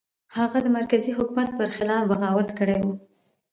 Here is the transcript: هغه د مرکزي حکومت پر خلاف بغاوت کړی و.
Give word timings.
هغه 0.37 0.57
د 0.61 0.67
مرکزي 0.77 1.11
حکومت 1.17 1.49
پر 1.57 1.67
خلاف 1.75 2.03
بغاوت 2.11 2.49
کړی 2.59 2.77
و. 2.83 2.87